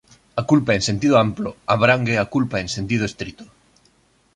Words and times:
A 0.41 0.43
culpa 0.51 0.71
en 0.77 0.83
sentido 0.89 1.15
amplo 1.25 1.49
abrangue 1.73 2.15
a 2.19 2.25
culpa 2.33 2.57
en 2.63 2.69
sentido 2.75 3.03
estrito. 3.09 3.45